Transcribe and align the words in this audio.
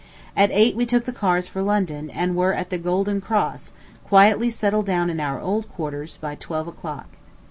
At 0.35 0.49
eight 0.51 0.75
we 0.75 0.87
took 0.87 1.05
the 1.05 1.11
cars 1.11 1.47
for 1.47 1.61
London, 1.61 2.09
and 2.09 2.35
were 2.35 2.53
at 2.55 2.71
the 2.71 2.79
Golden 2.79 3.21
Cross, 3.21 3.73
quietly 4.03 4.49
settled 4.49 4.87
down 4.87 5.11
in 5.11 5.19
our 5.19 5.39
old 5.39 5.69
quarters, 5.71 6.17
by 6.17 6.33
twelve 6.33 6.67
o'clock. 6.67 7.05